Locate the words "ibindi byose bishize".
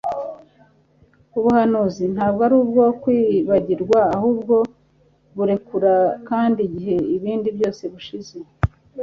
7.15-8.37